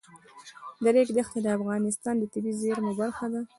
د 0.83 0.85
ریګ 0.95 1.09
دښتې 1.17 1.39
د 1.43 1.47
افغانستان 1.57 2.15
د 2.19 2.23
طبیعي 2.33 2.57
زیرمو 2.61 2.91
برخه 3.01 3.25
ده. 3.33 3.41